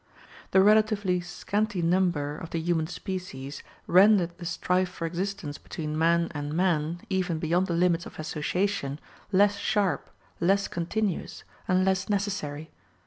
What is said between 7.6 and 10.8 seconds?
the limits of association, less sharp, less